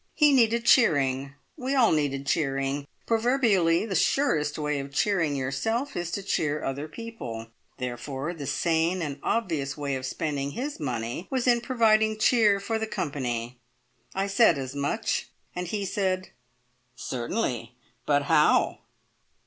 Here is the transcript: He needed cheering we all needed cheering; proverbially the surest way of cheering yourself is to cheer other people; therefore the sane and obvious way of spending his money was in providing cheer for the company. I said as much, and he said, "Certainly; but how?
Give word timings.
He 0.15 0.31
needed 0.33 0.65
cheering 0.65 1.35
we 1.55 1.75
all 1.75 1.91
needed 1.91 2.25
cheering; 2.25 2.87
proverbially 3.05 3.85
the 3.85 3.93
surest 3.93 4.57
way 4.57 4.79
of 4.79 4.91
cheering 4.91 5.35
yourself 5.35 5.95
is 5.95 6.09
to 6.13 6.23
cheer 6.23 6.63
other 6.63 6.87
people; 6.87 7.51
therefore 7.77 8.33
the 8.33 8.47
sane 8.47 9.03
and 9.03 9.19
obvious 9.21 9.77
way 9.77 9.93
of 9.95 10.07
spending 10.07 10.53
his 10.53 10.79
money 10.79 11.27
was 11.29 11.45
in 11.45 11.61
providing 11.61 12.17
cheer 12.17 12.59
for 12.59 12.79
the 12.79 12.87
company. 12.87 13.59
I 14.15 14.25
said 14.25 14.57
as 14.57 14.73
much, 14.73 15.29
and 15.55 15.67
he 15.67 15.85
said, 15.85 16.29
"Certainly; 16.95 17.75
but 18.07 18.23
how? 18.23 18.79